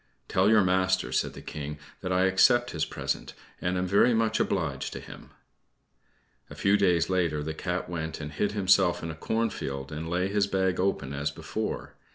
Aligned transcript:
"Tell 0.27 0.49
your 0.49 0.63
master," 0.63 1.11
said 1.11 1.33
the 1.35 1.43
King, 1.43 1.77
"that 2.01 2.11
I 2.11 2.23
accept 2.25 2.71
his 2.71 2.85
present, 2.85 3.35
and 3.61 3.77
am 3.77 3.85
very 3.85 4.15
much 4.15 4.39
obliged 4.39 4.91
to 4.93 4.99
him." 4.99 5.29
A 6.49 6.55
few 6.55 6.75
days 6.75 7.07
later, 7.07 7.43
the 7.43 7.53
Cat 7.53 7.87
went 7.87 8.19
and 8.19 8.31
hid 8.31 8.53
himself 8.53 9.03
in 9.03 9.11
a 9.11 9.15
cornfield 9.15 9.91
and 9.91 10.09
laid 10.09 10.31
his 10.31 10.47
bag 10.47 10.79
open 10.79 11.13
as 11.13 11.29
before. 11.29 11.93